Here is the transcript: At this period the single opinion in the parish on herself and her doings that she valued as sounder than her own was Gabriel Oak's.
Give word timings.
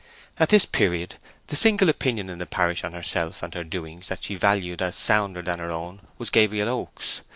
At 0.39 0.49
this 0.49 0.65
period 0.65 1.17
the 1.45 1.55
single 1.55 1.87
opinion 1.87 2.31
in 2.31 2.39
the 2.39 2.47
parish 2.47 2.83
on 2.83 2.93
herself 2.93 3.43
and 3.43 3.53
her 3.53 3.63
doings 3.63 4.07
that 4.07 4.23
she 4.23 4.33
valued 4.33 4.81
as 4.81 4.95
sounder 4.95 5.43
than 5.43 5.59
her 5.59 5.69
own 5.71 6.01
was 6.17 6.31
Gabriel 6.31 6.69
Oak's. 6.69 7.21